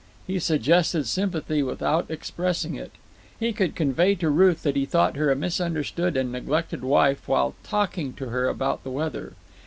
He 0.25 0.39
suggested 0.39 1.05
sympathy 1.05 1.61
without 1.61 2.09
expressing 2.09 2.73
it. 2.73 2.91
He 3.39 3.53
could 3.53 3.75
convey 3.75 4.15
to 4.15 4.31
Ruth 4.31 4.63
that 4.63 4.75
he 4.75 4.83
thought 4.87 5.15
her 5.15 5.29
a 5.29 5.35
misunderstood 5.35 6.17
and 6.17 6.31
neglected 6.31 6.83
wife 6.83 7.27
while 7.27 7.53
talking 7.61 8.13
to 8.13 8.29
her 8.29 8.47
about 8.49 8.83
the 8.83 8.89
weather. 8.89 9.33